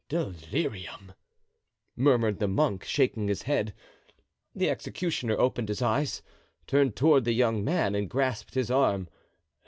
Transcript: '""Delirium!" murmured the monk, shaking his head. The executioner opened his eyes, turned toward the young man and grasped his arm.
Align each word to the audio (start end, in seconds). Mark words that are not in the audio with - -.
'""Delirium!" 0.09 1.11
murmured 1.95 2.39
the 2.39 2.47
monk, 2.47 2.83
shaking 2.83 3.27
his 3.27 3.43
head. 3.43 3.71
The 4.55 4.67
executioner 4.67 5.39
opened 5.39 5.69
his 5.69 5.83
eyes, 5.83 6.23
turned 6.65 6.95
toward 6.95 7.23
the 7.23 7.33
young 7.33 7.63
man 7.63 7.93
and 7.93 8.09
grasped 8.09 8.55
his 8.55 8.71
arm. 8.71 9.09